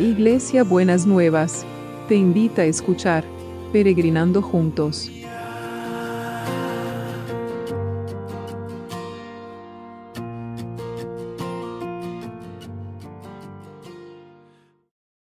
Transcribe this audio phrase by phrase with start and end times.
[0.00, 1.66] Iglesia Buenas Nuevas,
[2.08, 3.22] te invita a escuchar
[3.70, 5.10] Peregrinando Juntos.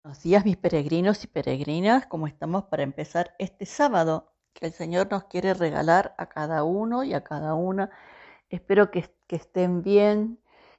[0.02, 5.08] Buenos días mis peregrinos y peregrinas, ¿cómo estamos para empezar este sábado que el Señor
[5.10, 7.90] nos quiere regalar a cada uno y a cada una?
[8.48, 10.38] Espero que, que estén bien,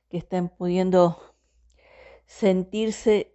[0.09, 1.35] que estén pudiendo
[2.25, 3.32] sentirse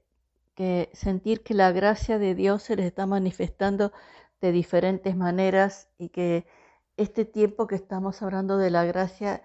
[0.59, 3.93] que sentir que la gracia de Dios se les está manifestando
[4.41, 6.49] de diferentes maneras y que
[6.97, 9.41] este tiempo que estamos hablando de la gracia,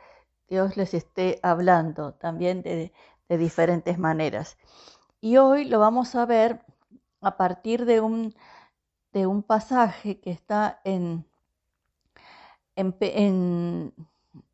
[0.49, 2.91] Dios les esté hablando también de,
[3.29, 4.57] de diferentes maneras.
[5.21, 6.65] Y hoy lo vamos a ver
[7.21, 8.33] a partir de un,
[9.11, 11.27] de un pasaje que está en,
[12.75, 13.93] en,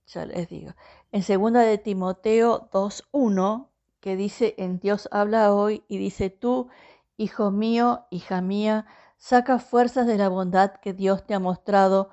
[0.07, 0.73] ya les digo,
[1.13, 6.69] en segunda de Timoteo 2.1, que dice en Dios habla hoy y dice tú,
[7.17, 8.85] hijo mío, hija mía,
[9.17, 12.09] saca fuerzas de la bondad que Dios te ha mostrado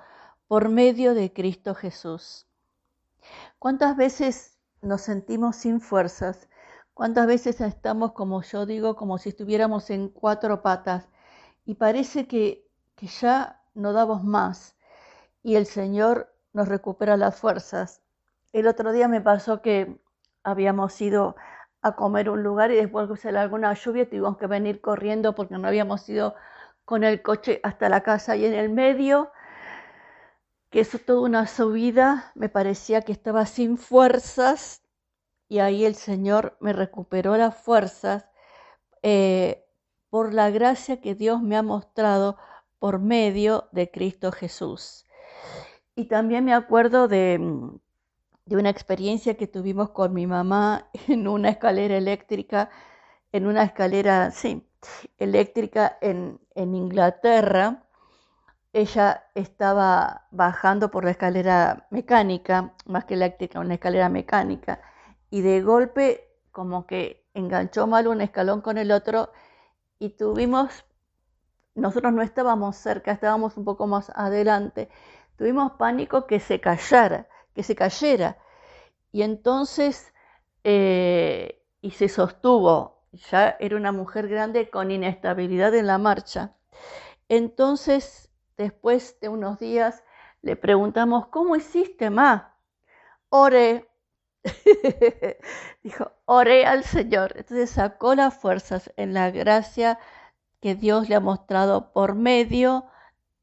[0.48, 2.47] por medio de Cristo Jesús.
[3.59, 6.48] ¿Cuántas veces nos sentimos sin fuerzas?
[6.95, 11.09] ¿Cuántas veces estamos, como yo digo, como si estuviéramos en cuatro patas
[11.64, 14.77] y parece que, que ya no damos más
[15.42, 18.03] y el Señor nos recupera las fuerzas?
[18.53, 20.01] El otro día me pasó que
[20.42, 21.37] habíamos ido
[21.87, 25.56] a comer un lugar y después que se alguna lluvia tuvimos que venir corriendo porque
[25.56, 26.34] no habíamos ido
[26.84, 29.31] con el coche hasta la casa y en el medio,
[30.70, 34.83] que eso toda una subida, me parecía que estaba sin fuerzas
[35.48, 38.29] y ahí el Señor me recuperó las fuerzas
[39.03, 39.64] eh,
[40.11, 42.37] por la gracia que Dios me ha mostrado
[42.81, 45.07] por medio de Cristo Jesús.
[45.95, 47.39] Y también me acuerdo de,
[48.47, 52.70] de una experiencia que tuvimos con mi mamá en una escalera eléctrica,
[53.33, 54.66] en una escalera, sí,
[55.19, 57.83] eléctrica en, en Inglaterra.
[58.73, 64.80] Ella estaba bajando por la escalera mecánica, más que eléctrica, una escalera mecánica,
[65.30, 69.30] y de golpe como que enganchó mal un escalón con el otro
[69.98, 70.85] y tuvimos,
[71.74, 74.89] nosotros no estábamos cerca, estábamos un poco más adelante,
[75.36, 78.39] tuvimos pánico que se callara que se cayera.
[79.12, 80.12] Y entonces,
[80.62, 86.55] eh, y se sostuvo, ya era una mujer grande con inestabilidad en la marcha.
[87.28, 90.05] Entonces, después de unos días,
[90.42, 92.58] le preguntamos, ¿cómo hiciste, Ma?
[93.30, 93.88] Oré.
[95.83, 97.33] Dijo, oré al Señor.
[97.36, 99.98] Entonces sacó las fuerzas en la gracia
[100.61, 102.84] que Dios le ha mostrado por medio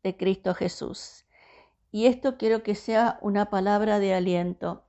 [0.03, 1.22] de Cristo Jesús.
[1.93, 4.83] Y esto quiero que sea una palabra de aliento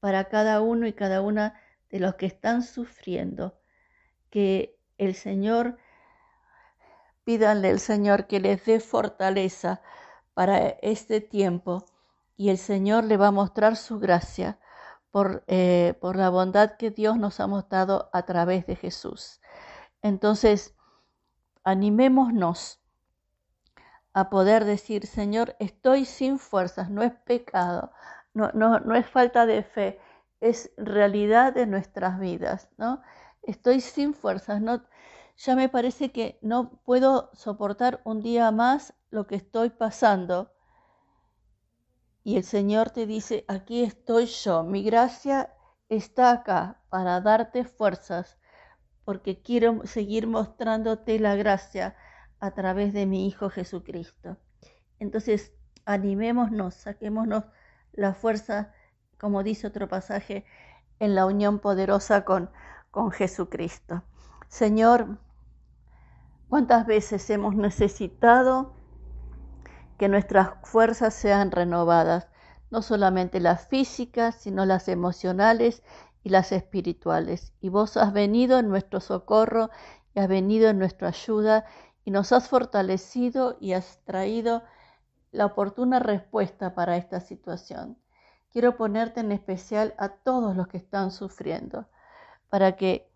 [0.00, 1.60] para cada uno y cada una
[1.90, 3.60] de los que están sufriendo.
[4.30, 5.76] Que el Señor,
[7.24, 9.82] pídanle al Señor que les dé fortaleza
[10.32, 11.84] para este tiempo
[12.38, 14.58] y el Señor le va a mostrar su gracia
[15.10, 19.42] por, eh, por la bondad que Dios nos ha mostrado a través de Jesús.
[20.00, 20.74] Entonces,
[21.64, 22.77] animémonos
[24.18, 27.92] a poder decir, Señor, estoy sin fuerzas, no es pecado,
[28.34, 30.00] no, no, no es falta de fe,
[30.40, 33.00] es realidad de nuestras vidas, ¿no?
[33.42, 34.82] Estoy sin fuerzas, no,
[35.36, 40.52] ya me parece que no puedo soportar un día más lo que estoy pasando.
[42.24, 45.54] Y el Señor te dice, aquí estoy yo, mi gracia
[45.88, 48.36] está acá para darte fuerzas,
[49.04, 51.96] porque quiero seguir mostrándote la gracia
[52.40, 54.36] a través de mi Hijo Jesucristo.
[54.98, 55.52] Entonces,
[55.84, 57.44] animémonos, saquémonos
[57.92, 58.72] la fuerza,
[59.18, 60.44] como dice otro pasaje,
[60.98, 62.50] en la unión poderosa con,
[62.90, 64.02] con Jesucristo.
[64.48, 65.18] Señor,
[66.48, 68.74] ¿cuántas veces hemos necesitado
[69.98, 72.28] que nuestras fuerzas sean renovadas?
[72.70, 75.82] No solamente las físicas, sino las emocionales
[76.22, 77.52] y las espirituales.
[77.60, 79.70] Y vos has venido en nuestro socorro
[80.14, 81.64] y has venido en nuestra ayuda
[82.08, 84.62] y nos has fortalecido y has traído
[85.30, 87.98] la oportuna respuesta para esta situación.
[88.50, 91.86] Quiero ponerte en especial a todos los que están sufriendo,
[92.48, 93.12] para que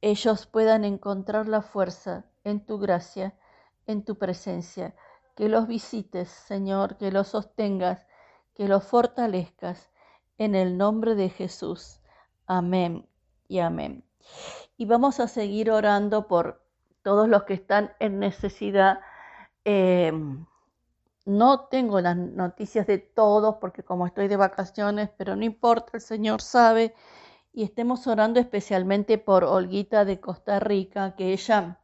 [0.00, 3.38] ellos puedan encontrar la fuerza en tu gracia,
[3.86, 4.96] en tu presencia,
[5.36, 8.04] que los visites, Señor, que los sostengas,
[8.52, 9.92] que los fortalezcas,
[10.38, 12.00] en el nombre de Jesús.
[12.48, 13.08] Amén
[13.46, 14.04] y amén.
[14.76, 16.63] Y vamos a seguir orando por
[17.04, 18.98] todos los que están en necesidad.
[19.64, 20.44] Em,
[21.26, 26.00] no tengo las noticias de todos porque como estoy de vacaciones, pero no importa, el
[26.00, 26.94] Señor sabe
[27.52, 31.78] y estemos orando especialmente por Olguita de Costa Rica, que ella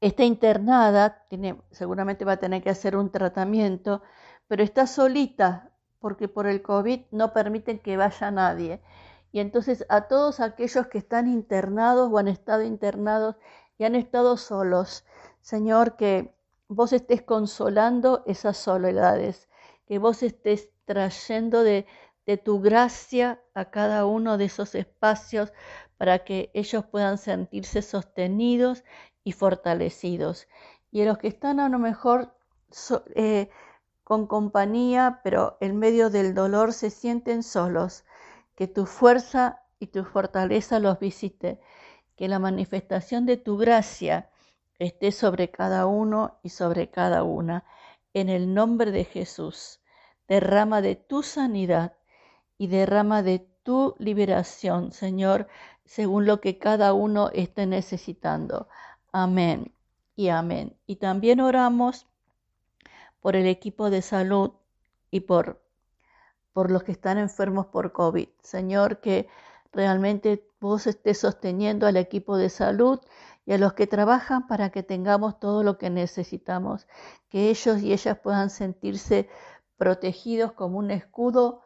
[0.00, 4.02] está internada, tiene, seguramente va a tener que hacer un tratamiento,
[4.46, 5.70] pero está solita
[6.00, 8.80] porque por el COVID no permiten que vaya nadie.
[9.32, 13.36] Y entonces a todos aquellos que están internados o han estado internados
[13.78, 15.04] y han estado solos,
[15.40, 16.34] Señor, que
[16.68, 19.48] vos estés consolando esas soledades,
[19.86, 21.86] que vos estés trayendo de,
[22.44, 25.52] tu gracia a cada uno de esos espacios
[25.98, 28.84] para que ellos puedan sentirse sostenidos
[29.24, 30.48] y fortalecidos.
[30.90, 32.34] Y a los que están a lo mejor
[33.14, 33.50] eh,
[34.04, 38.04] con compañía, pero en medio del dolor se sienten solos,
[38.54, 41.60] que tu fuerza y tu fortaleza los visite,
[42.22, 44.30] que la manifestación de tu gracia
[44.78, 47.64] esté sobre cada uno y sobre cada una.
[48.14, 49.80] En el nombre de Jesús,
[50.28, 51.96] derrama de tu sanidad
[52.58, 55.48] y derrama de tu liberación, Señor,
[55.84, 58.68] según lo que cada uno esté necesitando.
[59.10, 59.74] Amén
[60.14, 60.76] y amén.
[60.86, 62.06] Y también oramos
[63.18, 64.52] por el equipo de salud
[65.10, 65.60] y por,
[66.52, 68.28] por los que están enfermos por COVID.
[68.44, 69.26] Señor, que
[69.72, 73.00] realmente vos estés sosteniendo al equipo de salud
[73.44, 76.86] y a los que trabajan para que tengamos todo lo que necesitamos,
[77.28, 79.28] que ellos y ellas puedan sentirse
[79.76, 81.62] protegidos como un escudo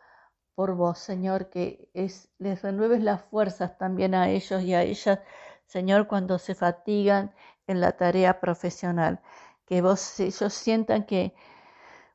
[0.55, 5.20] por vos, Señor, que es, les renueves las fuerzas también a ellos y a ellas,
[5.67, 7.35] Señor, cuando se fatigan
[7.67, 9.20] en la tarea profesional,
[9.67, 11.35] que vos, ellos sientan que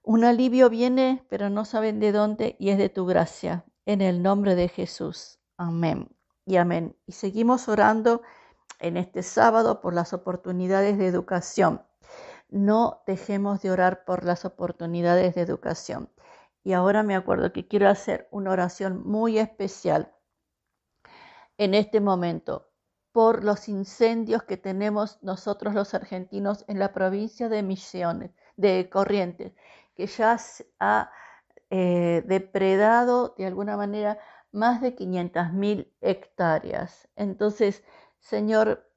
[0.02, 4.24] un alivio viene, pero no saben de dónde y es de tu gracia, en el
[4.24, 5.41] nombre de Jesús.
[5.62, 6.10] Amén
[6.44, 6.98] y amén.
[7.06, 8.24] Y seguimos orando
[8.80, 11.84] en este sábado por las oportunidades de educación.
[12.50, 16.10] No dejemos de orar por las oportunidades de educación.
[16.64, 20.12] Y ahora me acuerdo que quiero hacer una oración muy especial
[21.60, 22.72] en este momento
[23.12, 29.54] por los incendios que tenemos nosotros los argentinos en la provincia de Misiones, de Corrientes,
[29.94, 30.40] que ya
[30.80, 31.12] ha
[31.70, 34.18] eh, depredado de alguna manera
[34.52, 37.08] más de 500.000 hectáreas.
[37.16, 37.84] Entonces,
[38.20, 38.90] Señor,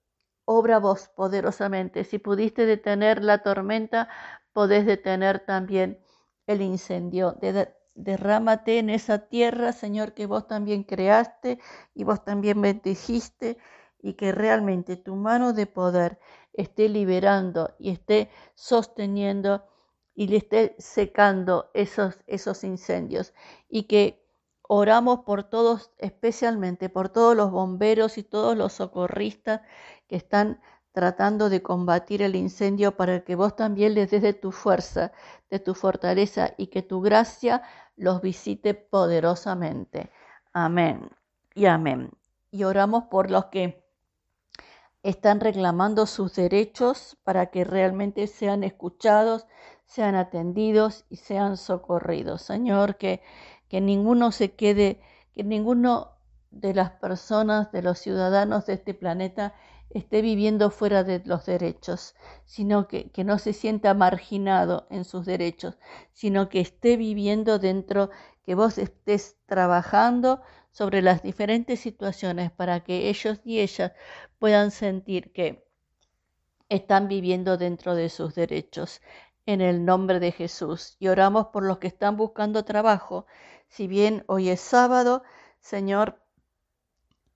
[0.44, 2.04] obra vos poderosamente.
[2.04, 4.08] Si pudiste detener la tormenta,
[4.52, 6.00] podés detener también
[6.46, 7.36] el incendio.
[7.94, 11.58] derrámate en esa tierra, Señor, que vos también creaste
[11.94, 13.56] y vos también bendijiste
[14.02, 16.18] y que realmente tu mano de poder
[16.52, 19.64] esté liberando y esté sosteniendo
[20.14, 23.32] y le esté secando esos, esos incendios
[23.68, 24.23] y que
[24.68, 29.60] oramos por todos, especialmente por todos los bomberos y todos los socorristas
[30.08, 30.60] que están
[30.92, 35.12] tratando de combatir el incendio para que vos también les des de tu fuerza,
[35.50, 37.62] de tu fortaleza y que tu gracia
[37.96, 40.10] los visite poderosamente.
[40.52, 41.10] Amén
[41.54, 42.10] y amén.
[42.50, 43.84] Y oramos por los que
[45.02, 49.46] están reclamando sus derechos para que realmente sean escuchados,
[49.84, 52.42] sean atendidos y sean socorridos.
[52.42, 53.20] Señor, que,
[53.74, 55.00] que ninguno se quede,
[55.34, 56.12] que ninguno
[56.52, 59.52] de las personas, de los ciudadanos de este planeta,
[59.90, 65.26] esté viviendo fuera de los derechos, sino que, que, no se sienta marginado en sus
[65.26, 65.76] derechos,
[66.12, 68.10] sino que esté viviendo dentro,
[68.44, 70.40] que vos estés trabajando
[70.70, 73.90] sobre las diferentes situaciones para que ellos y ellas
[74.38, 75.64] puedan sentir que
[76.68, 79.00] están viviendo dentro de sus derechos.
[79.46, 80.96] En el nombre de Jesús.
[80.98, 83.26] Y oramos por los que están buscando trabajo.
[83.68, 85.22] Si bien hoy es sábado,
[85.60, 86.20] Señor,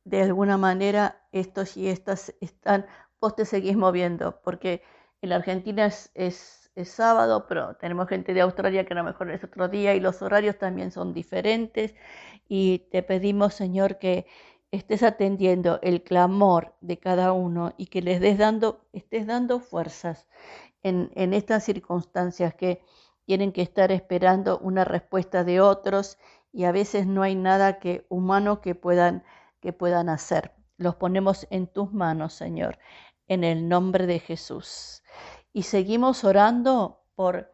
[0.05, 2.87] de alguna manera estos y estas están,
[3.21, 4.83] vos te seguís moviendo, porque
[5.21, 9.05] en la Argentina es, es, es, sábado, pero tenemos gente de Australia que a lo
[9.05, 11.95] mejor es otro día y los horarios también son diferentes.
[12.49, 14.27] Y te pedimos, Señor, que
[14.71, 20.27] estés atendiendo el clamor de cada uno y que les des dando, estés dando fuerzas
[20.83, 22.83] en, estas circunstancias que
[23.25, 26.19] tienen que estar esperando una respuesta de otros
[26.53, 29.25] y a veces no hay nada que humano que puedan
[29.61, 30.53] que puedan hacer.
[30.77, 32.79] Los ponemos en tus manos, Señor,
[33.27, 35.03] en el nombre de Jesús.
[35.53, 37.53] Y seguimos orando por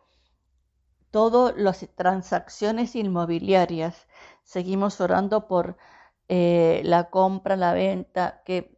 [1.11, 4.07] todas las transacciones inmobiliarias.
[4.43, 5.77] Seguimos orando por
[6.29, 8.74] eh, la compra, la venta, que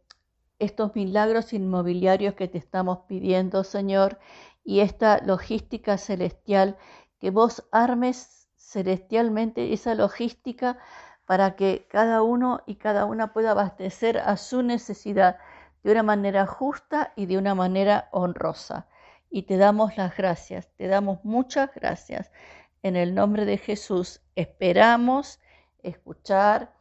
[0.59, 4.19] estos milagros inmobiliarios que te estamos pidiendo, Señor,
[4.63, 6.77] y esta logística celestial,
[7.19, 10.77] que vos armes celestialmente esa logística
[11.25, 15.37] para que cada uno y cada una pueda abastecer a su necesidad
[15.83, 18.87] de una manera justa y de una manera honrosa.
[19.29, 22.31] Y te damos las gracias, te damos muchas gracias.
[22.81, 25.39] En el nombre de Jesús esperamos
[25.83, 26.76] escuchar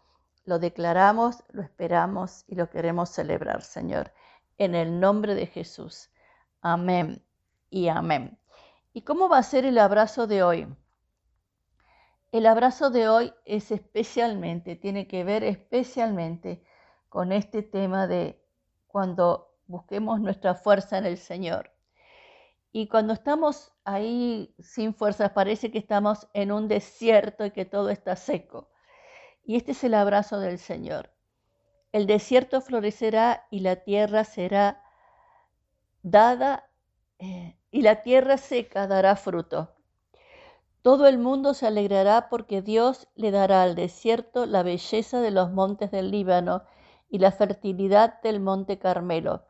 [0.46, 4.12] lo declaramos, lo esperamos y lo queremos celebrar, Señor.
[4.58, 6.10] En el nombre de Jesús.
[6.62, 7.22] Amén
[7.68, 8.38] y amén.
[8.92, 10.68] ¿Y cómo va a ser el abrazo de hoy?
[12.30, 16.64] El abrazo de hoy es especialmente, tiene que ver especialmente
[17.08, 18.40] con este tema de
[18.86, 21.72] cuando busquemos nuestra fuerza en el Señor.
[22.70, 27.90] Y cuando estamos ahí sin fuerzas, parece que estamos en un desierto y que todo
[27.90, 28.70] está seco.
[29.46, 31.10] Y este es el abrazo del Señor.
[31.92, 34.82] El desierto florecerá y la tierra será
[36.02, 36.68] dada
[37.20, 39.70] eh, y la tierra seca dará fruto.
[40.82, 45.52] Todo el mundo se alegrará porque Dios le dará al desierto la belleza de los
[45.52, 46.64] montes del Líbano
[47.08, 49.44] y la fertilidad del monte Carmelo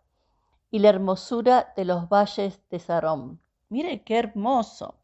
[0.70, 3.40] y la hermosura de los valles de Sarón.
[3.70, 4.98] Mire qué hermoso.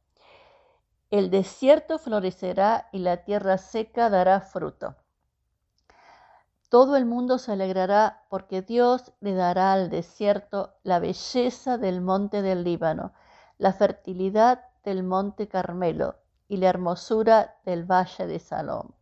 [1.12, 4.96] El desierto florecerá y la tierra seca dará fruto.
[6.70, 12.40] Todo el mundo se alegrará porque Dios le dará al desierto la belleza del monte
[12.40, 13.12] del Líbano,
[13.58, 16.16] la fertilidad del monte Carmelo
[16.48, 18.94] y la hermosura del valle de Salón.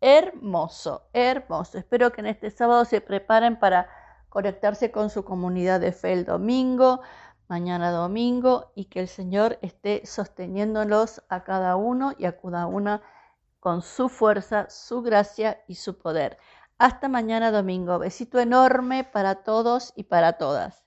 [0.00, 1.76] Hermoso, hermoso.
[1.76, 3.90] Espero que en este sábado se preparen para
[4.30, 7.02] conectarse con su comunidad de fe el domingo,
[7.48, 13.02] mañana domingo, y que el Señor esté sosteniéndolos a cada uno y a cada una
[13.60, 16.38] con su fuerza, su gracia y su poder.
[16.78, 17.98] Hasta mañana domingo.
[17.98, 20.85] Besito enorme para todos y para todas.